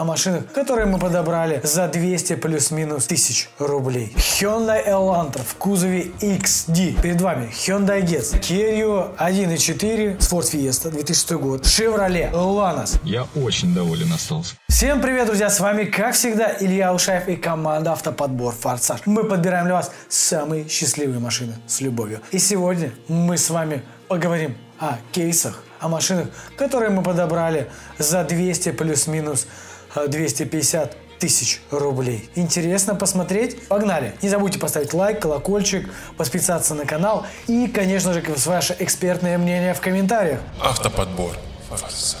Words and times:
о 0.00 0.04
машинах, 0.04 0.50
которые 0.54 0.86
мы 0.86 0.98
подобрали 0.98 1.60
за 1.62 1.86
200 1.86 2.36
плюс-минус 2.36 3.04
тысяч 3.04 3.50
рублей. 3.58 4.14
Hyundai 4.16 4.88
Elantra 4.88 5.42
в 5.46 5.54
кузове 5.56 6.04
XD. 6.22 7.02
Перед 7.02 7.20
вами 7.20 7.50
Hyundai 7.52 8.00
Getz, 8.00 8.40
Kia 8.40 8.72
Rio 8.72 9.14
1.4, 9.18 10.16
Ford 10.16 10.50
Fiesta 10.50 10.90
2006 10.90 11.32
год, 11.32 11.66
Chevrolet 11.66 12.32
Lanos. 12.32 12.98
Я 13.04 13.26
очень 13.34 13.74
доволен 13.74 14.10
остался. 14.14 14.54
Всем 14.70 15.02
привет, 15.02 15.26
друзья! 15.26 15.50
С 15.50 15.60
вами, 15.60 15.84
как 15.84 16.14
всегда, 16.14 16.56
Илья 16.58 16.94
Ушаев 16.94 17.28
и 17.28 17.36
команда 17.36 17.92
Автоподбор 17.92 18.54
Форсаж. 18.54 19.02
Мы 19.04 19.24
подбираем 19.24 19.66
для 19.66 19.74
вас 19.74 19.92
самые 20.08 20.66
счастливые 20.66 21.20
машины 21.20 21.56
с 21.66 21.82
любовью. 21.82 22.20
И 22.30 22.38
сегодня 22.38 22.90
мы 23.08 23.36
с 23.36 23.50
вами 23.50 23.82
поговорим 24.08 24.56
о 24.78 24.96
кейсах, 25.12 25.62
о 25.78 25.88
машинах, 25.88 26.28
которые 26.56 26.88
мы 26.88 27.02
подобрали 27.02 27.70
за 27.98 28.24
200 28.24 28.72
плюс-минус 28.72 29.46
250 29.94 30.96
тысяч 31.18 31.60
рублей. 31.70 32.28
Интересно 32.34 32.94
посмотреть? 32.94 33.68
Погнали! 33.68 34.14
Не 34.22 34.28
забудьте 34.28 34.58
поставить 34.58 34.94
лайк, 34.94 35.20
колокольчик, 35.20 35.88
подписаться 36.16 36.74
на 36.74 36.86
канал 36.86 37.26
и, 37.46 37.68
конечно 37.68 38.12
же, 38.12 38.22
ваше 38.46 38.74
экспертное 38.78 39.36
мнение 39.38 39.74
в 39.74 39.80
комментариях. 39.80 40.40
Автоподбор. 40.62 41.36
Форсаж. 41.68 42.16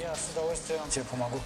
Я 0.00 0.14
с 0.14 0.32
удовольствием 0.32 0.80
тебе 0.90 1.04
помогу. 1.10 1.40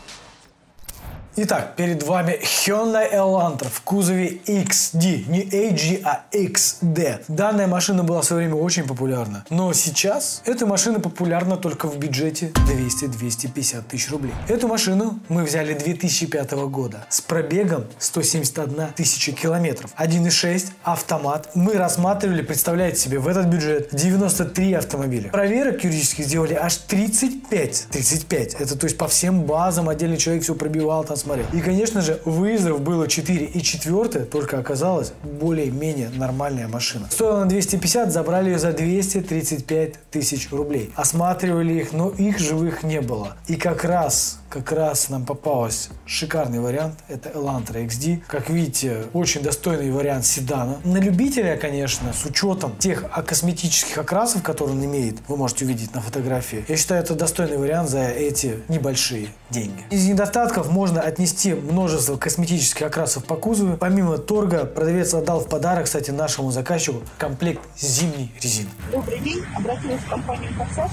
Итак, 1.43 1.73
перед 1.75 2.03
вами 2.03 2.39
Hyundai 2.43 3.15
Elantra 3.15 3.71
в 3.71 3.81
кузове 3.81 4.41
XD. 4.45 5.25
Не 5.27 5.43
AG, 5.45 6.03
а 6.05 6.25
XD. 6.33 7.25
Данная 7.29 7.67
машина 7.67 8.05
была 8.05 8.21
в 8.21 8.27
свое 8.27 8.47
время 8.47 8.63
очень 8.63 8.87
популярна. 8.87 9.47
Но 9.49 9.73
сейчас 9.73 10.43
эта 10.45 10.67
машина 10.67 11.01
популярна 11.01 11.57
только 11.57 11.89
в 11.89 11.97
бюджете 11.97 12.53
200-250 12.69 13.85
тысяч 13.89 14.11
рублей. 14.11 14.35
Эту 14.49 14.69
машину 14.69 15.19
мы 15.31 15.45
взяли 15.45 15.73
2005 15.73 16.53
года 16.69 17.07
с 17.09 17.23
пробегом 17.23 17.87
171 17.99 18.89
тысяча 18.95 19.33
километров. 19.33 19.95
1.6 19.97 20.67
автомат. 20.83 21.53
Мы 21.55 21.73
рассматривали, 21.73 22.43
представляете 22.43 23.01
себе, 23.01 23.19
в 23.19 23.27
этот 23.27 23.47
бюджет 23.47 23.89
93 23.93 24.75
автомобиля. 24.75 25.31
Проверок 25.31 25.85
юридических 25.85 26.27
сделали 26.27 26.53
аж 26.53 26.77
35. 26.77 27.87
35. 27.93 28.55
Это 28.57 28.79
то 28.79 28.85
есть 28.85 28.99
по 28.99 29.09
всем 29.09 29.45
базам 29.45 29.89
отдельный 29.89 30.19
человек 30.19 30.43
все 30.43 30.55
пробивал, 30.55 31.03
там 31.05 31.17
смотрел. 31.31 31.47
И, 31.53 31.61
конечно 31.61 32.01
же, 32.01 32.21
выездов 32.25 32.81
было 32.81 33.09
4. 33.09 33.47
И 33.47 33.63
четвертое 33.63 34.25
только 34.25 34.59
оказалась 34.59 35.13
более-менее 35.23 36.11
нормальная 36.11 36.69
машина. 36.69 37.09
Стоила 37.11 37.41
на 37.41 37.47
250, 37.47 38.13
забрали 38.13 38.51
ее 38.51 38.59
за 38.59 38.73
235 38.73 39.95
тысяч 40.11 40.51
рублей. 40.51 40.93
Осматривали 40.97 41.75
их, 41.75 41.93
но 41.93 42.11
их 42.11 42.39
живых 42.39 42.83
не 42.83 43.01
было. 43.01 43.37
И 43.47 43.57
как 43.57 43.85
раз 43.85 44.41
как 44.51 44.73
раз 44.73 45.09
нам 45.09 45.25
попался 45.25 45.91
шикарный 46.05 46.59
вариант. 46.59 46.99
Это 47.09 47.31
Elantra 47.31 47.87
XD. 47.87 48.23
Как 48.27 48.51
видите, 48.51 49.05
очень 49.13 49.43
достойный 49.43 49.91
вариант 49.93 50.27
седана. 50.27 50.79
На 50.85 50.99
любителя, 50.99 51.57
конечно, 51.57 52.13
с 52.13 52.25
учетом 52.27 52.77
тех 52.77 53.05
косметических 53.25 53.97
окрасов, 53.97 54.43
которые 54.43 54.77
он 54.77 54.85
имеет, 54.85 55.17
вы 55.29 55.37
можете 55.37 55.65
увидеть 55.65 55.95
на 55.95 56.01
фотографии. 56.01 56.65
Я 56.67 56.77
считаю, 56.77 57.01
это 57.03 57.15
достойный 57.15 57.59
вариант 57.59 57.91
за 57.91 58.09
эти 58.09 58.59
небольшие 58.69 59.29
деньги. 59.51 59.85
Из 59.91 60.07
недостатков 60.09 60.69
можно 60.71 60.99
отнести 61.11 61.55
множество 61.55 62.17
косметических 62.17 62.83
окрасов 62.87 63.25
по 63.25 63.37
кузову. 63.37 63.77
Помимо 63.77 64.19
торга, 64.19 64.65
продавец 64.65 65.13
отдал 65.15 65.41
в 65.41 65.49
подарок, 65.49 65.85
кстати, 65.85 66.11
нашему 66.11 66.51
заказчику 66.51 67.03
комплект 67.19 67.61
зимней 67.79 68.33
резины. 68.41 68.71
Добрый 68.93 69.19
день. 69.21 69.45
Обратилась 69.57 70.01
в 70.01 70.09
компанию 70.09 70.53
«Форсаж» 70.55 70.91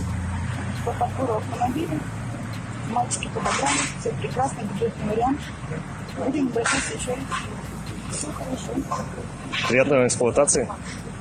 по 0.85 0.91
подбору 0.91 1.35
автомобилей. 1.37 1.99
Мальчики 2.89 3.27
подобрали. 3.27 3.77
Все 3.99 4.09
прекрасный 4.21 4.63
бюджетный 4.63 5.13
вариант. 5.13 5.39
Будем 6.25 6.45
небольшой 6.45 6.79
свечой. 6.81 7.17
Все 8.11 8.27
хорошо. 8.31 8.97
Приятной 9.67 10.07
эксплуатации. 10.07 10.67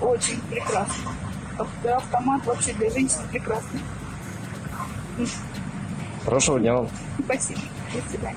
Очень 0.00 0.40
прекрасно. 0.42 1.10
Ав- 1.58 1.86
Автомат 1.86 2.46
вообще 2.46 2.72
для 2.74 2.90
женщин 2.90 3.18
прекрасный. 3.30 3.80
Хорошего 6.24 6.60
дня 6.60 6.74
вам. 6.74 6.88
Спасибо. 7.24 7.60
До 7.94 8.10
свидания. 8.10 8.36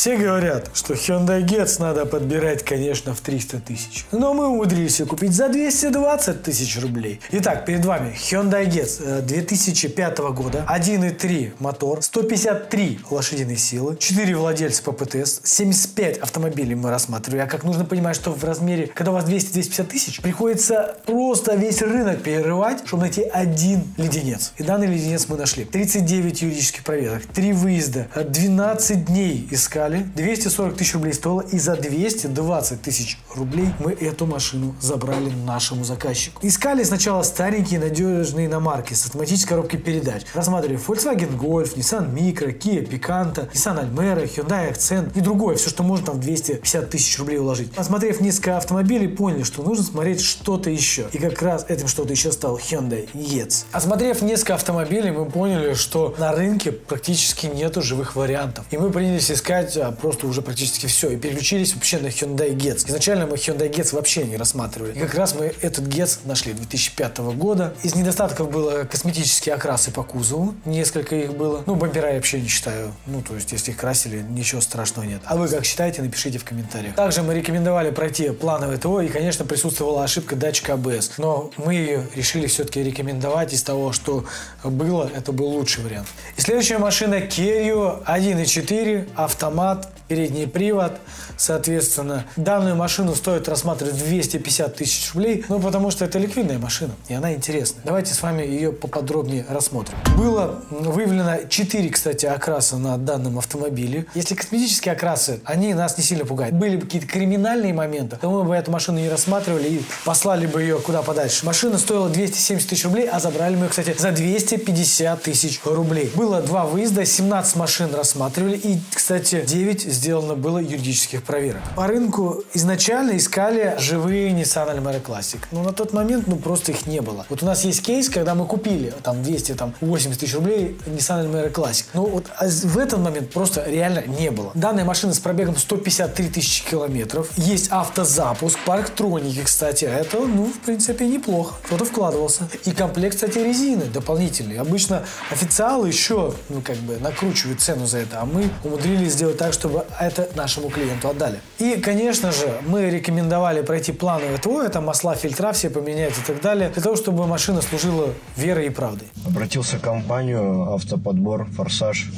Все 0.00 0.16
говорят, 0.16 0.70
что 0.72 0.94
Hyundai 0.94 1.44
Getz 1.44 1.76
надо 1.78 2.06
подбирать, 2.06 2.64
конечно, 2.64 3.14
в 3.14 3.20
300 3.20 3.60
тысяч. 3.60 4.06
Но 4.12 4.32
мы 4.32 4.48
умудрились 4.48 4.98
ее 4.98 5.04
купить 5.04 5.34
за 5.34 5.50
220 5.50 6.42
тысяч 6.42 6.80
рублей. 6.80 7.20
Итак, 7.32 7.66
перед 7.66 7.84
вами 7.84 8.16
Hyundai 8.16 8.66
Getz 8.66 9.02
э, 9.04 9.20
2005 9.20 10.18
года, 10.32 10.64
1.3 10.66 11.52
мотор, 11.58 12.02
153 12.02 13.00
лошадиные 13.10 13.58
силы, 13.58 13.98
4 13.98 14.36
владельца 14.36 14.82
по 14.82 14.92
ПТС, 14.92 15.42
75 15.44 16.16
автомобилей 16.16 16.74
мы 16.74 16.88
рассматривали. 16.88 17.40
А 17.40 17.46
как 17.46 17.64
нужно 17.64 17.84
понимать, 17.84 18.16
что 18.16 18.30
в 18.30 18.42
размере, 18.42 18.86
когда 18.86 19.10
у 19.10 19.14
вас 19.16 19.26
200-250 19.26 19.84
тысяч, 19.84 20.22
приходится 20.22 20.96
просто 21.04 21.56
весь 21.56 21.82
рынок 21.82 22.22
перерывать, 22.22 22.86
чтобы 22.86 23.02
найти 23.02 23.20
один 23.24 23.82
леденец. 23.98 24.54
И 24.56 24.62
данный 24.62 24.86
леденец 24.86 25.28
мы 25.28 25.36
нашли. 25.36 25.66
39 25.66 26.40
юридических 26.40 26.84
проверок, 26.84 27.26
3 27.26 27.52
выезда, 27.52 28.08
э, 28.14 28.24
12 28.24 29.04
дней 29.04 29.46
искали, 29.50 29.89
240 29.98 30.76
тысяч 30.76 30.94
рублей 30.94 31.12
стоило, 31.12 31.40
и 31.40 31.58
за 31.58 31.76
220 31.76 32.82
тысяч 32.82 33.18
рублей 33.34 33.68
мы 33.78 33.92
эту 33.92 34.26
машину 34.26 34.74
забрали 34.80 35.30
нашему 35.46 35.84
заказчику. 35.84 36.40
Искали 36.46 36.82
сначала 36.84 37.22
старенькие 37.22 37.80
надежные 37.80 38.46
иномарки 38.46 38.94
с 38.94 39.06
автоматической 39.06 39.50
коробкой 39.50 39.80
передач. 39.80 40.22
Рассматривали 40.34 40.78
Volkswagen 40.78 41.36
Golf, 41.36 41.76
Nissan 41.76 42.12
Micro, 42.12 42.56
Kia 42.56 42.88
Picanto, 42.88 43.50
Nissan 43.52 43.78
Almera, 43.78 44.24
Hyundai 44.24 44.72
Accent 44.72 45.12
и 45.14 45.20
другое, 45.20 45.56
все, 45.56 45.70
что 45.70 45.82
можно 45.82 46.06
там 46.06 46.16
в 46.16 46.20
250 46.20 46.90
тысяч 46.90 47.18
рублей 47.18 47.38
уложить. 47.38 47.76
Осмотрев 47.76 48.20
несколько 48.20 48.56
автомобилей, 48.56 49.08
поняли, 49.08 49.42
что 49.42 49.62
нужно 49.62 49.84
смотреть 49.84 50.20
что-то 50.20 50.70
еще. 50.70 51.06
И 51.12 51.18
как 51.18 51.40
раз 51.42 51.64
этим 51.68 51.88
что-то 51.88 52.12
еще 52.12 52.32
стал 52.32 52.58
Hyundai 52.58 53.08
Getz. 53.12 53.64
Осмотрев 53.72 54.22
несколько 54.22 54.54
автомобилей, 54.54 55.10
мы 55.10 55.26
поняли, 55.26 55.74
что 55.74 56.14
на 56.18 56.32
рынке 56.32 56.72
практически 56.72 57.46
нету 57.46 57.82
живых 57.82 58.16
вариантов. 58.16 58.64
И 58.70 58.76
мы 58.76 58.90
принялись 58.90 59.30
искать 59.30 59.76
просто 59.90 60.26
уже 60.26 60.42
практически 60.42 60.86
все. 60.86 61.10
И 61.10 61.16
переключились 61.16 61.74
вообще 61.74 61.98
на 61.98 62.06
Hyundai 62.06 62.54
Getz. 62.54 62.86
Изначально 62.86 63.26
мы 63.26 63.36
Hyundai 63.36 63.70
Getz 63.70 63.94
вообще 63.94 64.24
не 64.24 64.36
рассматривали. 64.36 64.92
И 64.92 65.00
как 65.00 65.14
раз 65.14 65.34
мы 65.34 65.52
этот 65.60 65.86
Getz 65.86 66.18
нашли 66.24 66.52
2005 66.52 67.18
года. 67.18 67.74
Из 67.82 67.94
недостатков 67.94 68.50
было 68.50 68.84
косметические 68.84 69.54
окрасы 69.54 69.90
по 69.90 70.02
кузову. 70.02 70.54
Несколько 70.64 71.16
их 71.16 71.34
было. 71.34 71.62
Ну, 71.66 71.74
бампера 71.74 72.08
я 72.08 72.14
вообще 72.16 72.40
не 72.40 72.48
считаю. 72.48 72.92
Ну, 73.06 73.22
то 73.22 73.34
есть, 73.34 73.52
если 73.52 73.70
их 73.70 73.76
красили, 73.76 74.22
ничего 74.22 74.60
страшного 74.60 75.06
нет. 75.06 75.20
А 75.24 75.36
вы 75.36 75.48
как 75.48 75.64
считаете, 75.64 76.02
напишите 76.02 76.38
в 76.38 76.44
комментариях. 76.44 76.94
Также 76.94 77.22
мы 77.22 77.34
рекомендовали 77.34 77.90
пройти 77.90 78.30
плановое 78.30 78.78
ТО. 78.78 79.00
И, 79.00 79.08
конечно, 79.08 79.44
присутствовала 79.44 80.04
ошибка 80.04 80.36
датчика 80.36 80.72
ABS. 80.72 81.12
Но 81.18 81.50
мы 81.56 81.74
ее 81.74 82.06
решили 82.14 82.46
все-таки 82.46 82.82
рекомендовать 82.82 83.52
из 83.52 83.62
того, 83.62 83.92
что 83.92 84.24
было. 84.64 85.10
Это 85.14 85.32
был 85.32 85.46
лучший 85.46 85.84
вариант. 85.84 86.08
И 86.36 86.40
следующая 86.40 86.78
машина 86.78 87.14
Kia 87.14 87.64
Rio 87.64 88.04
1.4 88.04 89.08
автомат 89.14 89.59
передний 90.08 90.46
привод. 90.46 90.92
Соответственно, 91.36 92.24
данную 92.36 92.76
машину 92.76 93.14
стоит 93.14 93.48
рассматривать 93.48 93.96
250 93.96 94.74
тысяч 94.74 95.14
рублей, 95.14 95.44
ну, 95.48 95.60
потому 95.60 95.90
что 95.90 96.04
это 96.04 96.18
ликвидная 96.18 96.58
машина, 96.58 96.92
и 97.08 97.14
она 97.14 97.32
интересная. 97.32 97.82
Давайте 97.84 98.12
с 98.12 98.20
вами 98.22 98.42
ее 98.42 98.72
поподробнее 98.72 99.46
рассмотрим. 99.48 99.96
Было 100.16 100.62
выявлено 100.70 101.44
4, 101.48 101.88
кстати, 101.90 102.26
окраса 102.26 102.76
на 102.76 102.98
данном 102.98 103.38
автомобиле. 103.38 104.06
Если 104.14 104.34
косметические 104.34 104.92
окрасы, 104.92 105.40
они 105.44 105.74
нас 105.74 105.96
не 105.96 106.04
сильно 106.04 106.24
пугают. 106.24 106.54
Были 106.54 106.76
бы 106.76 106.82
какие-то 106.82 107.06
криминальные 107.06 107.72
моменты, 107.72 108.16
то 108.16 108.28
мы 108.30 108.44
бы 108.44 108.54
эту 108.54 108.70
машину 108.70 108.98
не 108.98 109.08
рассматривали 109.08 109.68
и 109.68 109.82
послали 110.04 110.46
бы 110.46 110.60
ее 110.60 110.78
куда 110.80 111.02
подальше. 111.02 111.46
Машина 111.46 111.78
стоила 111.78 112.08
270 112.08 112.68
тысяч 112.68 112.84
рублей, 112.84 113.08
а 113.08 113.20
забрали 113.20 113.54
мы 113.54 113.66
ее, 113.66 113.68
кстати, 113.70 113.94
за 113.96 114.10
250 114.10 115.22
тысяч 115.22 115.60
рублей. 115.64 116.10
Было 116.14 116.42
два 116.42 116.64
выезда, 116.66 117.04
17 117.04 117.56
машин 117.56 117.94
рассматривали, 117.94 118.56
и, 118.56 118.80
кстати, 118.92 119.44
9 119.50 119.82
сделано 119.82 120.36
было 120.36 120.58
юридических 120.58 121.24
проверок. 121.24 121.62
По 121.74 121.88
рынку 121.88 122.44
изначально 122.54 123.16
искали 123.16 123.74
живые 123.78 124.30
Nissan 124.30 124.76
Almera 124.76 125.02
Classic. 125.02 125.40
Но 125.50 125.64
на 125.64 125.72
тот 125.72 125.92
момент, 125.92 126.28
ну, 126.28 126.36
просто 126.36 126.70
их 126.70 126.86
не 126.86 127.00
было. 127.00 127.26
Вот 127.28 127.42
у 127.42 127.46
нас 127.46 127.64
есть 127.64 127.82
кейс, 127.82 128.08
когда 128.08 128.36
мы 128.36 128.46
купили 128.46 128.94
там 129.02 129.22
280 129.24 130.18
тысяч 130.18 130.34
рублей 130.34 130.78
Nissan 130.86 131.26
Almera 131.26 131.52
Classic. 131.52 131.84
Но 131.94 132.06
вот 132.06 132.26
а 132.36 132.46
в 132.46 132.78
этот 132.78 133.00
момент 133.00 133.32
просто 133.32 133.64
реально 133.66 134.04
не 134.06 134.30
было. 134.30 134.52
Данная 134.54 134.84
машина 134.84 135.12
с 135.14 135.18
пробегом 135.18 135.56
153 135.56 136.28
тысячи 136.28 136.64
километров. 136.64 137.28
Есть 137.36 137.72
автозапуск, 137.72 138.56
парктроники, 138.64 139.42
кстати. 139.42 139.84
Это, 139.84 140.18
ну, 140.18 140.44
в 140.44 140.60
принципе, 140.60 141.08
неплохо. 141.08 141.56
Кто-то 141.64 141.84
вкладывался. 141.84 142.48
И 142.66 142.70
комплект, 142.70 143.16
кстати, 143.16 143.38
резины 143.38 143.86
дополнительный. 143.86 144.58
Обычно 144.58 145.02
официалы 145.30 145.88
еще, 145.88 146.34
ну, 146.48 146.60
как 146.60 146.76
бы, 146.76 146.98
накручивают 146.98 147.60
цену 147.60 147.86
за 147.86 147.98
это, 147.98 148.20
а 148.20 148.24
мы 148.24 148.48
умудрились 148.62 149.14
сделать 149.14 149.39
так, 149.40 149.54
чтобы 149.54 149.86
это 149.98 150.28
нашему 150.34 150.68
клиенту 150.68 151.08
отдали. 151.08 151.38
И, 151.58 151.80
конечно 151.80 152.30
же, 152.30 152.60
мы 152.66 152.90
рекомендовали 152.90 153.62
пройти 153.62 153.90
плановое 153.90 154.36
ТО, 154.36 154.62
это 154.62 154.82
масла, 154.82 155.14
фильтра 155.14 155.52
все 155.52 155.70
поменять 155.70 156.12
и 156.18 156.22
так 156.26 156.42
далее, 156.42 156.68
для 156.68 156.82
того, 156.82 156.94
чтобы 156.94 157.26
машина 157.26 157.62
служила 157.62 158.12
верой 158.36 158.66
и 158.66 158.68
правдой. 158.68 159.08
Обратился 159.26 159.78
в 159.78 159.80
компанию 159.80 160.74
«Автоподбор 160.74 161.46
Форсаж». 161.56 162.10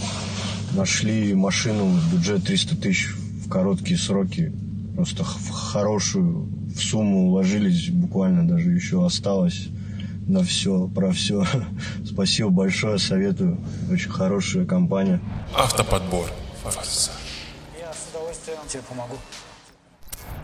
нашли 0.73 1.35
машину, 1.35 1.97
бюджет 2.13 2.45
300 2.45 2.77
тысяч 2.77 3.15
в 3.47 3.49
короткие 3.49 3.99
сроки. 3.99 4.53
Просто 4.97 5.23
в 5.23 5.51
хорошую 5.51 6.49
в 6.75 6.83
сумму 6.83 7.29
уложились, 7.29 7.89
буквально 7.91 8.49
даже 8.49 8.71
еще 8.71 9.07
осталось 9.07 9.69
на 10.27 10.43
все, 10.43 10.89
про 10.89 11.13
все. 11.13 11.45
Спасибо 12.05 12.51
большое, 12.51 12.99
советую. 12.99 13.59
Очень 13.93 14.11
хорошая 14.11 14.65
компания. 14.65 15.21
Автоподбор. 15.55 16.27
ФСС. 16.65 17.11
Я 17.79 17.93
с 17.93 18.11
удовольствием 18.11 18.59
тебе 18.69 18.83
помогу. 18.83 19.17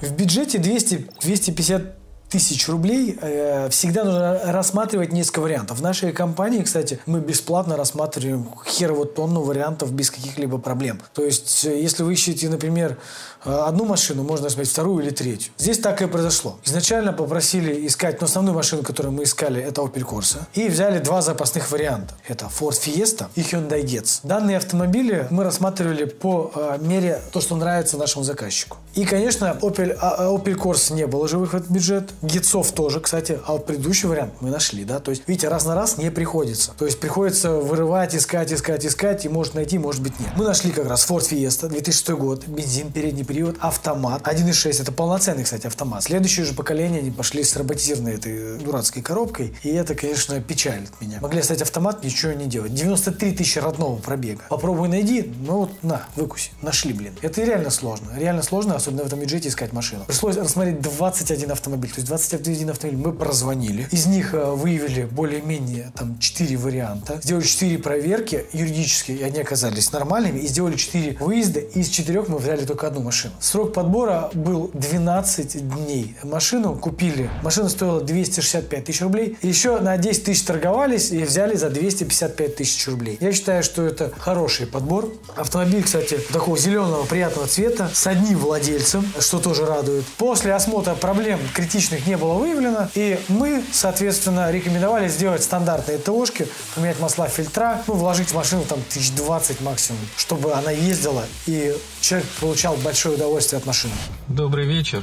В 0.00 0.12
бюджете 0.12 0.58
200-250 0.58 1.92
тысяч 2.30 2.68
рублей 2.68 3.18
э, 3.20 3.68
всегда 3.70 4.04
нужно 4.04 4.40
рассматривать 4.52 5.12
несколько 5.12 5.40
вариантов. 5.40 5.78
В 5.78 5.82
нашей 5.82 6.12
компании, 6.12 6.62
кстати, 6.62 7.00
мы 7.06 7.20
бесплатно 7.20 7.76
рассматриваем 7.76 8.48
херово 8.66 9.06
тонну 9.06 9.42
вариантов 9.42 9.92
без 9.92 10.10
каких-либо 10.10 10.58
проблем. 10.58 11.00
То 11.14 11.24
есть, 11.24 11.64
э, 11.64 11.80
если 11.80 12.02
вы 12.02 12.12
ищете, 12.12 12.48
например, 12.48 12.98
э, 13.44 13.50
одну 13.50 13.84
машину, 13.84 14.24
можно 14.24 14.48
смотреть 14.50 14.70
вторую 14.70 15.04
или 15.04 15.10
третью. 15.10 15.52
Здесь 15.56 15.78
так 15.78 16.02
и 16.02 16.06
произошло. 16.06 16.58
Изначально 16.64 17.12
попросили 17.12 17.86
искать, 17.86 18.20
ну, 18.20 18.26
основную 18.26 18.54
машину, 18.54 18.82
которую 18.82 19.12
мы 19.12 19.22
искали, 19.22 19.62
это 19.62 19.80
Opel 19.80 20.04
Corsa. 20.04 20.40
И 20.54 20.68
взяли 20.68 20.98
два 20.98 21.22
запасных 21.22 21.70
варианта. 21.70 22.14
Это 22.26 22.46
Ford 22.46 22.78
Fiesta 22.78 23.26
и 23.36 23.40
Hyundai 23.40 23.82
Getz. 23.82 24.20
Данные 24.22 24.58
автомобили 24.58 25.26
мы 25.30 25.44
рассматривали 25.44 26.04
по 26.04 26.52
мере 26.80 27.20
то, 27.32 27.40
что 27.40 27.56
нравится 27.56 27.96
нашему 27.96 28.24
заказчику. 28.24 28.76
И, 28.94 29.04
конечно, 29.04 29.56
Opel, 29.60 29.96
а, 30.00 30.28
Opel 30.28 30.56
Corsa 30.56 30.92
не 30.92 31.06
было 31.06 31.28
живых 31.28 31.52
в 31.52 31.56
этот 31.56 31.70
бюджет. 31.70 32.10
Гитцов 32.22 32.72
тоже, 32.72 33.00
кстати. 33.00 33.38
А 33.46 33.52
вот 33.52 33.66
предыдущий 33.66 34.08
вариант 34.08 34.34
мы 34.40 34.50
нашли, 34.50 34.84
да. 34.84 35.00
То 35.00 35.10
есть, 35.10 35.22
видите, 35.26 35.48
раз 35.48 35.64
на 35.64 35.74
раз 35.74 35.98
не 35.98 36.10
приходится. 36.10 36.72
То 36.76 36.84
есть, 36.84 36.98
приходится 37.00 37.52
вырывать, 37.52 38.14
искать, 38.14 38.52
искать, 38.52 38.84
искать. 38.84 39.24
И 39.24 39.28
может 39.28 39.54
найти, 39.54 39.78
может 39.78 40.02
быть 40.02 40.18
нет. 40.18 40.30
Мы 40.36 40.44
нашли 40.44 40.70
как 40.70 40.86
раз 40.86 41.08
Ford 41.08 41.28
Fiesta, 41.28 41.68
2006 41.68 42.10
год. 42.10 42.46
Бензин, 42.46 42.92
передний 42.92 43.24
привод, 43.24 43.56
автомат. 43.60 44.22
1.6. 44.22 44.82
Это 44.82 44.92
полноценный, 44.92 45.44
кстати, 45.44 45.66
автомат. 45.66 46.02
Следующее 46.02 46.44
же 46.44 46.54
поколение 46.54 47.00
они 47.00 47.10
пошли 47.10 47.44
с 47.44 47.56
роботизированной 47.56 48.14
этой 48.14 48.58
дурацкой 48.58 49.02
коробкой. 49.02 49.56
И 49.62 49.68
это, 49.70 49.94
конечно, 49.94 50.40
печалит 50.40 50.90
меня. 51.00 51.18
Могли 51.20 51.40
оставить 51.40 51.62
автомат, 51.62 52.02
ничего 52.04 52.32
не 52.32 52.46
делать. 52.46 52.74
93 52.74 53.32
тысячи 53.32 53.58
родного 53.58 53.96
пробега. 53.96 54.42
Попробуй 54.48 54.88
найди. 54.88 55.32
Ну 55.40 55.58
вот, 55.58 55.82
на, 55.82 56.02
выкуси. 56.16 56.50
Нашли, 56.62 56.92
блин. 56.92 57.14
Это 57.22 57.42
реально 57.44 57.70
сложно. 57.70 58.10
Реально 58.16 58.42
сложно, 58.42 58.74
особенно 58.74 59.04
в 59.04 59.06
этом 59.06 59.20
бюджете 59.20 59.48
искать 59.48 59.72
машину. 59.72 60.04
Пришлось 60.06 60.36
рассмотреть 60.36 60.80
21 60.80 61.52
автомобиль. 61.52 61.90
То 61.90 61.96
есть 61.96 62.07
21 62.08 62.70
автомобиль 62.70 63.00
мы 63.06 63.12
прозвонили. 63.12 63.86
Из 63.90 64.06
них 64.06 64.32
э, 64.32 64.52
выявили 64.52 65.04
более-менее 65.04 65.92
там 65.94 66.18
4 66.18 66.56
варианта. 66.56 67.20
Сделали 67.22 67.44
4 67.44 67.78
проверки 67.78 68.46
юридические, 68.52 69.18
и 69.18 69.22
они 69.22 69.40
оказались 69.40 69.92
нормальными. 69.92 70.38
И 70.40 70.46
сделали 70.46 70.76
4 70.76 71.18
выезда. 71.20 71.60
И 71.60 71.80
из 71.80 71.88
4 71.88 72.24
мы 72.28 72.38
взяли 72.38 72.64
только 72.64 72.86
одну 72.86 73.02
машину. 73.02 73.34
Срок 73.40 73.74
подбора 73.74 74.30
был 74.32 74.70
12 74.72 75.68
дней. 75.68 76.16
Машину 76.22 76.76
купили. 76.76 77.30
Машина 77.42 77.68
стоила 77.68 78.00
265 78.00 78.84
тысяч 78.84 79.02
рублей. 79.02 79.36
Еще 79.42 79.78
на 79.78 79.96
10 79.98 80.24
тысяч 80.24 80.42
торговались 80.42 81.10
и 81.10 81.22
взяли 81.24 81.56
за 81.56 81.68
255 81.68 82.56
тысяч 82.56 82.88
рублей. 82.88 83.18
Я 83.20 83.32
считаю, 83.32 83.62
что 83.62 83.84
это 83.84 84.10
хороший 84.18 84.66
подбор. 84.66 85.12
Автомобиль, 85.36 85.82
кстати, 85.82 86.18
такого 86.32 86.56
зеленого 86.56 87.04
приятного 87.04 87.46
цвета 87.46 87.90
с 87.92 88.06
одним 88.06 88.38
владельцем, 88.38 89.04
что 89.20 89.38
тоже 89.38 89.66
радует. 89.66 90.04
После 90.16 90.54
осмотра 90.54 90.94
проблем 90.94 91.38
критичных 91.54 91.97
не 92.06 92.16
было 92.16 92.34
выявлено. 92.34 92.88
И 92.94 93.18
мы, 93.28 93.62
соответственно, 93.72 94.50
рекомендовали 94.50 95.08
сделать 95.08 95.42
стандартные 95.42 95.98
ТОшки, 95.98 96.46
поменять 96.74 97.00
масла, 97.00 97.28
фильтра, 97.28 97.82
ну, 97.86 97.94
вложить 97.94 98.28
в 98.28 98.34
машину 98.34 98.62
там 98.68 98.78
1020 98.78 99.60
максимум, 99.60 100.00
чтобы 100.16 100.52
она 100.52 100.70
ездила 100.70 101.24
и 101.46 101.74
человек 102.00 102.26
получал 102.40 102.76
большое 102.76 103.16
удовольствие 103.16 103.58
от 103.58 103.66
машины. 103.66 103.92
Добрый 104.28 104.66
вечер. 104.66 105.02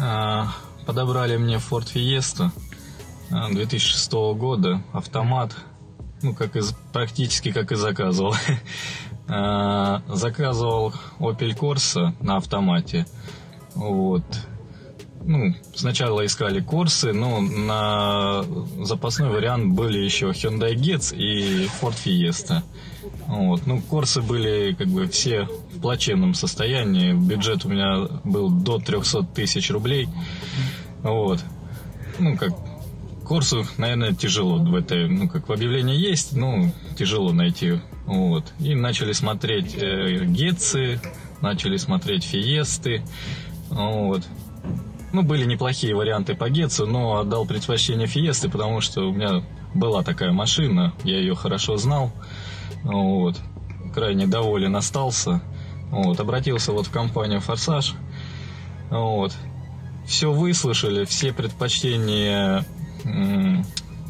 А, 0.00 0.48
Подобрали 0.86 1.36
мне 1.36 1.56
Ford 1.56 1.86
Fiesta 1.92 2.50
а, 3.30 3.48
2006 3.50 4.12
года, 4.36 4.82
автомат, 4.92 5.52
ну, 6.22 6.34
как 6.34 6.56
из, 6.56 6.74
практически 6.92 7.52
как 7.52 7.72
и 7.72 7.76
заказывал. 7.76 8.34
А, 9.30 10.00
Заказывал 10.08 10.94
Opel 11.18 11.54
Corsa 11.54 12.14
на 12.18 12.38
автомате. 12.38 13.06
Вот. 13.74 14.24
Ну, 15.24 15.54
сначала 15.74 16.24
искали 16.24 16.60
Корсы, 16.60 17.12
но 17.12 17.40
на 17.40 18.44
запасной 18.82 19.28
вариант 19.28 19.74
были 19.74 19.98
еще 19.98 20.28
Hyundai 20.30 20.74
Getz 20.74 21.14
и 21.14 21.66
Ford 21.80 21.94
Fiesta. 22.04 22.62
Вот. 23.26 23.66
Ну, 23.66 23.80
Корсы 23.82 24.22
были 24.22 24.74
как 24.74 24.88
бы 24.88 25.06
все 25.06 25.44
в 25.44 25.80
плачевном 25.80 26.34
состоянии. 26.34 27.12
Бюджет 27.12 27.64
у 27.64 27.68
меня 27.68 28.08
был 28.24 28.48
до 28.50 28.78
300 28.78 29.24
тысяч 29.34 29.70
рублей. 29.70 30.08
Вот. 31.02 31.40
Ну, 32.18 32.36
как 32.36 32.52
Корсу, 33.28 33.66
наверное, 33.76 34.14
тяжело 34.14 34.56
в 34.56 34.74
этой, 34.74 35.06
ну, 35.08 35.28
как 35.28 35.48
в 35.48 35.52
объявлении 35.52 35.96
есть, 35.96 36.32
ну, 36.32 36.72
тяжело 36.98 37.32
найти. 37.32 37.80
Вот. 38.06 38.54
И 38.58 38.74
начали 38.74 39.12
смотреть 39.12 39.74
э, 39.76 40.24
Гетцы, 40.24 40.98
начали 41.42 41.76
смотреть 41.76 42.24
Фиесты. 42.24 43.02
Вот. 43.68 44.22
Ну, 45.12 45.22
были 45.22 45.46
неплохие 45.46 45.94
варианты 45.94 46.34
по 46.34 46.50
Гетцу, 46.50 46.86
но 46.86 47.18
отдал 47.18 47.46
предпочтение 47.46 48.06
Фиесты, 48.06 48.50
потому 48.50 48.80
что 48.80 49.08
у 49.08 49.12
меня 49.12 49.42
была 49.74 50.02
такая 50.02 50.32
машина, 50.32 50.92
я 51.04 51.18
ее 51.18 51.34
хорошо 51.34 51.76
знал. 51.76 52.12
Вот. 52.82 53.36
Крайне 53.94 54.26
доволен 54.26 54.76
остался. 54.76 55.40
Вот. 55.90 56.20
Обратился 56.20 56.72
вот 56.72 56.86
в 56.86 56.90
компанию 56.90 57.40
«Форсаж». 57.40 57.94
Вот. 58.90 59.34
Все 60.06 60.32
выслушали, 60.32 61.04
все 61.04 61.32
предпочтения 61.32 62.64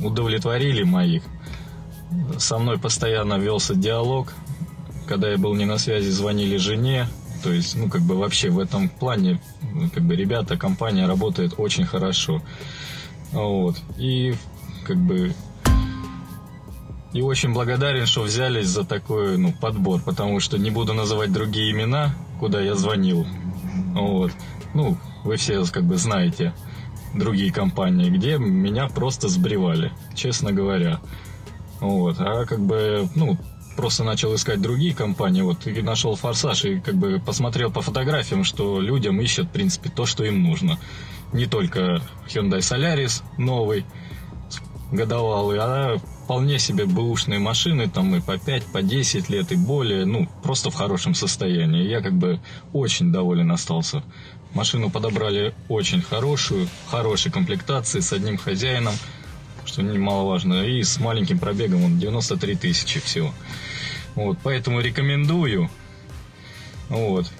удовлетворили 0.02 0.82
моих. 0.82 1.22
Со 2.38 2.58
мной 2.58 2.78
постоянно 2.78 3.34
велся 3.34 3.74
диалог. 3.74 4.32
Когда 5.06 5.30
я 5.30 5.38
был 5.38 5.54
не 5.54 5.64
на 5.64 5.78
связи, 5.78 6.08
звонили 6.10 6.56
жене. 6.56 7.08
То 7.42 7.52
есть, 7.52 7.76
ну, 7.76 7.88
как 7.88 8.02
бы 8.02 8.16
вообще 8.16 8.50
в 8.50 8.58
этом 8.58 8.88
плане, 8.88 9.40
ну, 9.72 9.88
как 9.90 10.02
бы 10.02 10.16
ребята, 10.16 10.56
компания 10.56 11.06
работает 11.06 11.54
очень 11.56 11.84
хорошо. 11.84 12.42
Вот. 13.32 13.76
И 13.98 14.34
как 14.84 14.96
бы 14.96 15.34
и 17.12 17.22
очень 17.22 17.52
благодарен, 17.52 18.06
что 18.06 18.22
взялись 18.22 18.68
за 18.68 18.84
такой 18.84 19.38
ну, 19.38 19.52
подбор, 19.52 20.00
потому 20.02 20.40
что 20.40 20.58
не 20.58 20.70
буду 20.70 20.92
называть 20.94 21.32
другие 21.32 21.72
имена, 21.72 22.14
куда 22.38 22.60
я 22.60 22.74
звонил. 22.74 23.26
Вот. 23.94 24.32
Ну, 24.74 24.96
вы 25.24 25.36
все 25.36 25.64
как 25.64 25.84
бы 25.84 25.96
знаете 25.96 26.52
другие 27.14 27.52
компании, 27.52 28.10
где 28.10 28.38
меня 28.38 28.88
просто 28.88 29.28
сбривали, 29.28 29.92
честно 30.14 30.52
говоря. 30.52 31.00
Вот. 31.80 32.16
А 32.18 32.44
как 32.44 32.60
бы, 32.60 33.08
ну, 33.14 33.38
просто 33.78 34.02
начал 34.02 34.34
искать 34.34 34.60
другие 34.60 34.92
компании, 34.92 35.42
вот, 35.42 35.64
и 35.68 35.82
нашел 35.82 36.16
«Форсаж», 36.16 36.64
и 36.64 36.80
как 36.80 36.96
бы 36.96 37.22
посмотрел 37.24 37.70
по 37.70 37.80
фотографиям, 37.80 38.42
что 38.42 38.80
людям 38.80 39.20
ищут, 39.20 39.46
в 39.46 39.50
принципе, 39.52 39.88
то, 39.88 40.04
что 40.04 40.24
им 40.24 40.42
нужно. 40.42 40.80
Не 41.32 41.46
только 41.46 42.02
Hyundai 42.26 42.58
Solaris 42.58 43.22
новый, 43.36 43.84
годовалый, 44.90 45.58
а 45.60 45.96
вполне 46.24 46.58
себе 46.58 46.86
бэушные 46.86 47.38
машины, 47.38 47.88
там 47.88 48.16
и 48.16 48.20
по 48.20 48.36
5, 48.36 48.64
по 48.72 48.82
10 48.82 49.28
лет 49.30 49.52
и 49.52 49.56
более, 49.56 50.04
ну, 50.06 50.28
просто 50.42 50.70
в 50.70 50.74
хорошем 50.74 51.14
состоянии. 51.14 51.86
Я 51.86 52.00
как 52.00 52.14
бы 52.14 52.40
очень 52.72 53.12
доволен 53.12 53.52
остался. 53.52 54.02
Машину 54.54 54.90
подобрали 54.90 55.54
очень 55.68 56.02
хорошую, 56.02 56.66
хорошей 56.88 57.30
комплектации, 57.30 58.00
с 58.00 58.12
одним 58.12 58.38
хозяином, 58.38 58.94
что 59.68 59.82
немаловажно, 59.82 60.64
и 60.64 60.82
с 60.82 60.98
маленьким 60.98 61.38
пробегом, 61.38 61.84
он 61.84 61.98
93 61.98 62.56
тысячи 62.56 63.00
всего. 63.00 63.32
Вот, 64.14 64.38
поэтому 64.42 64.80
рекомендую. 64.80 65.70
Вот. 66.88 67.30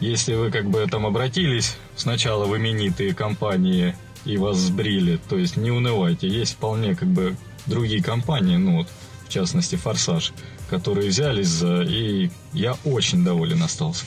Если 0.00 0.34
вы 0.34 0.50
как 0.50 0.70
бы 0.70 0.86
там 0.86 1.04
обратились 1.06 1.76
сначала 1.96 2.46
в 2.46 2.56
именитые 2.56 3.14
компании 3.14 3.96
и 4.24 4.36
вас 4.36 4.56
сбрили, 4.56 5.18
то 5.28 5.36
есть 5.36 5.56
не 5.56 5.70
унывайте, 5.70 6.28
есть 6.28 6.54
вполне 6.54 6.94
как 6.94 7.08
бы 7.08 7.36
другие 7.66 8.02
компании, 8.02 8.56
ну 8.56 8.78
вот, 8.78 8.88
в 9.26 9.28
частности 9.28 9.76
Форсаж, 9.76 10.32
которые 10.70 11.08
взялись 11.08 11.48
за, 11.48 11.82
и 11.82 12.30
я 12.52 12.76
очень 12.84 13.24
доволен 13.24 13.62
остался. 13.62 14.04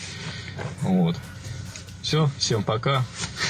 Вот. 0.82 1.18
Все, 2.02 2.30
всем 2.38 2.64
пока. 2.64 3.04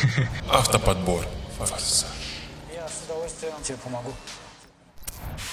Автоподбор. 0.49 1.25
ФСС. 1.59 2.16
Тебе 3.63 3.77
помогу. 3.83 4.11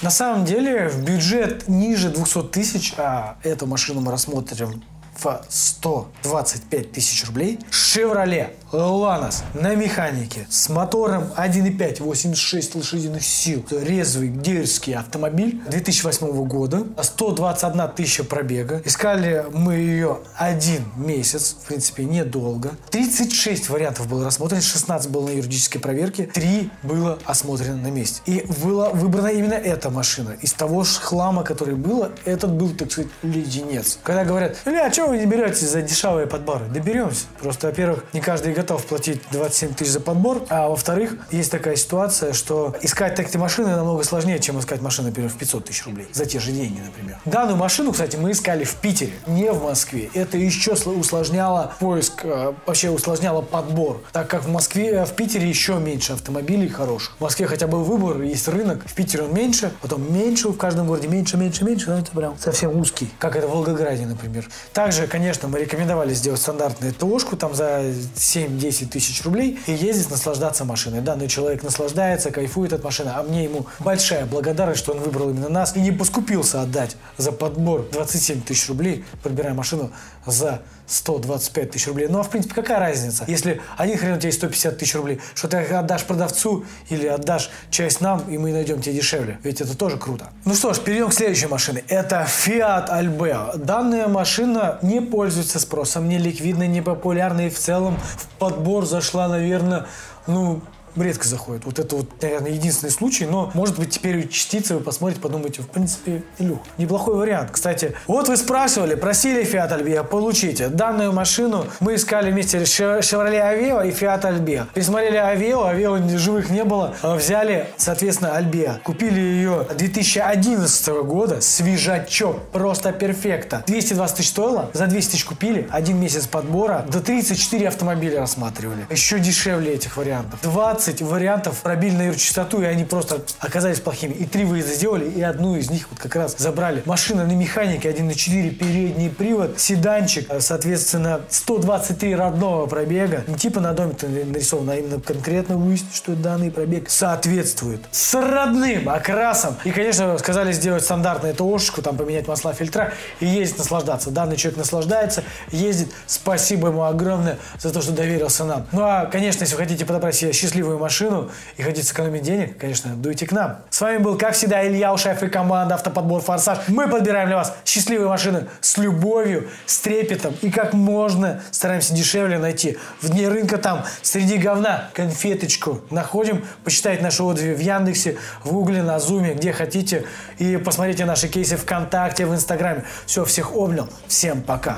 На 0.01 0.09
самом 0.09 0.45
деле 0.45 0.89
в 0.89 1.03
бюджет 1.03 1.67
ниже 1.67 2.09
200 2.09 2.43
тысяч, 2.43 2.93
а 2.97 3.37
эту 3.43 3.65
машину 3.65 4.01
мы 4.01 4.11
рассмотрим 4.11 4.83
в 5.15 5.41
125 5.49 6.91
тысяч 6.91 7.25
рублей. 7.25 7.59
Chevrolet 7.71 8.49
Lanos 8.71 9.43
на 9.53 9.75
механике 9.75 10.45
с 10.49 10.69
мотором 10.69 11.29
1.5, 11.37 12.03
86 12.03 12.75
лошадиных 12.75 13.23
сил. 13.23 13.65
Резвый, 13.71 14.29
дерзкий 14.29 14.93
автомобиль 14.93 15.61
2008 15.69 16.45
года. 16.45 16.85
121 17.01 17.89
тысяча 17.95 18.23
пробега. 18.23 18.81
Искали 18.83 19.45
мы 19.53 19.75
ее 19.75 20.19
один 20.35 20.83
месяц, 20.97 21.55
в 21.61 21.67
принципе, 21.67 22.03
недолго. 22.03 22.71
36 22.91 23.69
вариантов 23.69 24.07
было 24.07 24.25
рассмотрено, 24.25 24.61
16 24.61 25.09
было 25.09 25.27
на 25.27 25.31
юридической 25.31 25.79
проверке, 25.79 26.23
3 26.25 26.69
было 26.83 27.19
осмотрено 27.25 27.77
на 27.77 27.91
месте. 27.91 28.21
И 28.25 28.45
была 28.63 28.89
выбрана 28.89 29.27
именно 29.27 29.53
эта 29.53 29.89
машина. 29.89 30.35
Из 30.41 30.53
того 30.53 30.83
же 30.83 30.99
хлама, 30.99 31.43
который 31.43 31.75
было, 31.75 32.11
этот 32.25 32.51
был, 32.51 32.71
так 32.71 32.91
сказать, 32.91 33.11
леденец. 33.21 33.99
Когда 34.03 34.25
говорят, 34.25 34.57
Илья, 34.65 34.85
а 34.87 34.91
чего 35.05 35.13
вы 35.13 35.19
не 35.19 35.27
берете 35.27 35.67
за 35.67 35.83
дешевые 35.83 36.25
подборы? 36.25 36.65
Да 36.73 36.79
беремся. 36.79 37.25
Просто, 37.39 37.67
во-первых, 37.67 38.05
не 38.13 38.21
каждый 38.21 38.53
готов 38.53 38.83
платить 38.85 39.21
27 39.31 39.75
тысяч 39.75 39.91
за 39.91 39.99
подбор, 39.99 40.43
а 40.49 40.67
во-вторых, 40.67 41.13
есть 41.29 41.51
такая 41.51 41.75
ситуация, 41.75 42.33
что 42.33 42.75
искать 42.81 43.13
такие 43.13 43.39
машины 43.39 43.69
намного 43.75 44.03
сложнее, 44.03 44.39
чем 44.39 44.59
искать 44.59 44.81
машину, 44.81 45.09
например, 45.09 45.29
в 45.29 45.37
500 45.37 45.65
тысяч 45.65 45.85
рублей. 45.85 46.07
За 46.11 46.25
те 46.25 46.39
же 46.39 46.51
деньги, 46.51 46.79
например. 46.79 47.19
Данную 47.25 47.55
машину, 47.55 47.91
кстати, 47.91 48.15
мы 48.15 48.31
искали 48.31 48.63
в 48.63 48.73
Питере, 48.77 49.13
не 49.27 49.51
в 49.51 49.61
Москве. 49.61 50.09
Это 50.15 50.39
еще 50.39 50.73
усложняло 50.73 51.75
поиск, 51.79 52.21
э, 52.23 52.53
вообще 52.65 52.89
усложняло 52.89 53.43
подбор, 53.43 54.01
так 54.11 54.27
как 54.27 54.43
в 54.45 54.49
Москве, 54.49 54.89
э, 54.89 55.05
в 55.05 55.13
Питере 55.13 55.47
еще 55.47 55.75
меньше 55.75 56.13
автомобилей 56.13 56.67
хороших. 56.67 57.15
В 57.19 57.21
Москве 57.21 57.45
хотя 57.45 57.67
бы 57.67 57.83
выбор, 57.83 58.23
есть 58.23 58.47
рынок, 58.47 58.81
в 58.87 58.95
Питере 58.95 59.25
он 59.25 59.35
меньше, 59.35 59.71
потом 59.81 60.11
меньше, 60.11 60.49
в 60.49 60.57
каждом 60.57 60.87
городе 60.87 61.07
меньше, 61.07 61.37
меньше, 61.37 61.63
меньше, 61.63 61.91
но 61.91 61.99
это 61.99 62.09
прям 62.09 62.35
совсем 62.39 62.75
узкий, 62.75 63.07
как 63.19 63.35
это 63.35 63.47
в 63.47 63.51
Волгограде, 63.51 64.07
например. 64.07 64.47
Также, 64.73 64.94
конечно, 65.07 65.47
мы 65.47 65.59
рекомендовали 65.59 66.13
сделать 66.13 66.41
стандартную 66.41 66.93
ТОшку 66.93 67.37
там 67.37 67.53
за 67.53 67.81
7-10 68.15 68.87
тысяч 68.87 69.23
рублей 69.23 69.59
и 69.67 69.73
ездить, 69.73 70.09
наслаждаться 70.09 70.65
машиной. 70.65 71.01
Данный 71.01 71.27
человек 71.27 71.63
наслаждается, 71.63 72.31
кайфует 72.31 72.73
от 72.73 72.83
машины, 72.83 73.11
а 73.15 73.23
мне 73.23 73.43
ему 73.43 73.67
большая 73.79 74.25
благодарность, 74.25 74.79
что 74.79 74.93
он 74.93 74.99
выбрал 74.99 75.29
именно 75.29 75.49
нас 75.49 75.75
и 75.75 75.81
не 75.81 75.91
поскупился 75.91 76.61
отдать 76.61 76.97
за 77.17 77.31
подбор 77.31 77.87
27 77.91 78.41
тысяч 78.41 78.67
рублей, 78.69 79.05
подбирая 79.23 79.53
машину 79.53 79.91
за 80.25 80.61
125 80.87 81.71
тысяч 81.71 81.87
рублей. 81.87 82.07
Ну, 82.07 82.19
а 82.19 82.23
в 82.23 82.29
принципе, 82.29 82.55
какая 82.55 82.79
разница? 82.79 83.25
Если 83.27 83.61
один 83.77 83.97
хрен 83.97 84.13
у 84.13 84.17
тебя 84.17 84.27
есть 84.27 84.39
150 84.39 84.77
тысяч 84.77 84.95
рублей, 84.95 85.19
что 85.33 85.47
ты 85.47 85.57
отдашь 85.57 86.03
продавцу 86.03 86.65
или 86.89 87.07
отдашь 87.07 87.49
часть 87.69 88.01
нам, 88.01 88.21
и 88.29 88.37
мы 88.37 88.51
найдем 88.51 88.81
тебе 88.81 88.95
дешевле. 88.95 89.39
Ведь 89.43 89.61
это 89.61 89.77
тоже 89.77 89.97
круто. 89.97 90.29
Ну 90.45 90.53
что 90.53 90.73
ж, 90.73 90.79
перейдем 90.79 91.09
к 91.09 91.13
следующей 91.13 91.47
машине. 91.47 91.83
Это 91.87 92.27
Fiat 92.27 92.89
Albea. 92.89 93.57
Данная 93.57 94.07
машина 94.07 94.79
не 94.81 95.01
пользуется 95.01 95.59
спросом, 95.59 96.07
не 96.07 96.17
ликвидна, 96.17 96.67
не 96.67 96.81
популярна 96.81 97.47
и 97.47 97.49
в 97.49 97.57
целом 97.57 97.97
в 97.97 98.27
подбор 98.37 98.85
зашла, 98.85 99.27
наверное, 99.27 99.87
ну, 100.27 100.61
редко 101.03 101.27
заходит. 101.27 101.65
Вот 101.65 101.79
это 101.79 101.95
вот, 101.95 102.09
наверное, 102.21 102.51
единственный 102.51 102.91
случай, 102.91 103.25
но, 103.25 103.51
может 103.53 103.77
быть, 103.77 103.91
теперь 103.91 104.27
частицы 104.27 104.75
вы 104.75 104.81
посмотрите, 104.81 105.21
подумаете, 105.21 105.61
в 105.61 105.67
принципе, 105.67 106.23
Илюх, 106.39 106.59
неплохой 106.77 107.15
вариант. 107.15 107.51
Кстати, 107.51 107.95
вот 108.07 108.27
вы 108.27 108.37
спрашивали, 108.37 108.95
просили 108.95 109.43
Fiat 109.43 109.71
Albea, 109.77 110.03
получите. 110.03 110.69
Данную 110.69 111.11
машину 111.13 111.65
мы 111.79 111.95
искали 111.95 112.31
вместе 112.31 112.65
с 112.65 112.79
Chevrolet 112.79 113.41
Aveo 113.41 113.87
и 113.87 113.91
Fiat 113.91 114.21
Albea. 114.21 114.67
Присмотрели 114.73 115.17
Aveo, 115.17 115.69
Aveo 115.69 116.17
живых 116.17 116.49
не 116.49 116.63
было, 116.63 116.95
а 117.01 117.15
взяли, 117.15 117.67
соответственно, 117.77 118.29
Albea. 118.37 118.79
Купили 118.83 119.19
ее 119.19 119.67
2011 119.77 120.87
года, 121.03 121.41
свежачок, 121.41 122.41
просто 122.51 122.91
перфекта. 122.91 123.63
220 123.67 124.17
тысяч 124.17 124.29
стоило, 124.29 124.69
за 124.73 124.87
200 124.87 125.11
тысяч 125.11 125.25
купили, 125.25 125.67
один 125.71 125.99
месяц 125.99 126.27
подбора, 126.27 126.85
до 126.89 126.99
34 126.99 127.67
автомобиля 127.67 128.19
рассматривали. 128.21 128.85
Еще 128.89 129.19
дешевле 129.19 129.73
этих 129.73 129.97
вариантов. 129.97 130.39
20 130.41 130.84
15 130.85 131.01
вариантов 131.01 131.61
пробили 131.61 131.95
на 131.95 132.15
частоту, 132.15 132.61
и 132.61 132.65
они 132.65 132.83
просто 132.83 133.21
оказались 133.39 133.79
плохими. 133.79 134.13
И 134.13 134.25
три 134.25 134.45
выезда 134.45 134.73
сделали, 134.73 135.09
и 135.09 135.21
одну 135.21 135.55
из 135.55 135.71
них 135.71 135.87
вот 135.89 135.99
как 135.99 136.15
раз 136.15 136.35
забрали. 136.37 136.83
Машина 136.85 137.25
на 137.25 137.31
механике 137.31 137.89
1.4, 137.89 138.51
передний 138.51 139.09
привод, 139.09 139.59
седанчик, 139.59 140.29
соответственно, 140.39 141.21
123 141.29 142.15
родного 142.15 142.67
пробега. 142.67 143.23
Не 143.27 143.35
типа 143.35 143.61
на 143.61 143.73
доме 143.73 143.95
нарисовано, 144.03 144.73
а 144.73 144.75
именно 144.75 144.99
конкретно 145.01 145.57
выяснить, 145.57 145.95
что 145.95 146.15
данный 146.15 146.51
пробег 146.51 146.89
соответствует 146.89 147.81
с 147.91 148.13
родным 148.13 148.87
окрасом. 148.87 149.55
И, 149.63 149.71
конечно, 149.71 150.17
сказали 150.19 150.51
сделать 150.51 150.83
стандартную 150.83 151.33
ТОшку, 151.33 151.81
там 151.81 151.97
поменять 151.97 152.27
масла, 152.27 152.53
фильтра 152.53 152.93
и 153.19 153.25
ездить, 153.25 153.57
наслаждаться. 153.57 154.11
Данный 154.11 154.37
человек 154.37 154.59
наслаждается, 154.59 155.23
ездит. 155.51 155.91
Спасибо 156.05 156.67
ему 156.67 156.83
огромное 156.83 157.39
за 157.59 157.73
то, 157.73 157.81
что 157.81 157.91
доверился 157.91 158.45
нам. 158.45 158.67
Ну 158.71 158.83
а, 158.83 159.05
конечно, 159.05 159.43
если 159.43 159.55
вы 159.55 159.63
хотите 159.63 159.85
подобрать 159.85 160.15
себе 160.15 160.31
счастливую 160.31 160.74
новую 160.75 160.79
машину 160.79 161.31
и 161.57 161.61
хотите 161.61 161.87
сэкономить 161.87 162.21
денег, 162.21 162.57
конечно, 162.57 162.95
дуйте 162.95 163.25
к 163.25 163.31
нам. 163.31 163.57
С 163.69 163.81
вами 163.81 163.97
был, 163.97 164.17
как 164.17 164.33
всегда, 164.33 164.65
Илья 164.67 164.93
Ушаев 164.93 165.23
и 165.23 165.27
команда 165.27 165.75
Автоподбор 165.75 166.21
Форсаж. 166.21 166.59
Мы 166.67 166.87
подбираем 166.87 167.27
для 167.27 167.37
вас 167.37 167.55
счастливые 167.65 168.09
машины 168.09 168.47
с 168.61 168.77
любовью, 168.77 169.49
с 169.65 169.79
трепетом 169.79 170.35
и 170.41 170.51
как 170.51 170.73
можно 170.73 171.41
стараемся 171.51 171.93
дешевле 171.93 172.37
найти. 172.37 172.77
В 173.01 173.09
дне 173.09 173.29
рынка 173.29 173.57
там, 173.57 173.85
среди 174.01 174.37
говна, 174.37 174.89
конфеточку 174.93 175.81
находим. 175.89 176.45
Почитайте 176.63 177.01
наши 177.03 177.23
отзывы 177.23 177.55
в 177.55 177.59
Яндексе, 177.59 178.17
в 178.43 178.51
Гугле, 178.51 178.83
на 178.83 178.99
Зуме, 178.99 179.33
где 179.33 179.53
хотите. 179.53 180.05
И 180.37 180.57
посмотрите 180.57 181.05
наши 181.05 181.27
кейсы 181.27 181.57
ВКонтакте, 181.57 182.25
в 182.25 182.33
Инстаграме. 182.33 182.83
Все, 183.05 183.23
всех 183.25 183.55
обнял. 183.55 183.87
Всем 184.07 184.41
пока. 184.41 184.77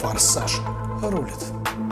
Форсаж 0.00 0.60
рулит. 1.02 1.87